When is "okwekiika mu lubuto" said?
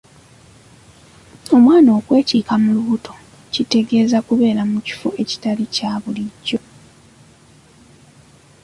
1.99-3.13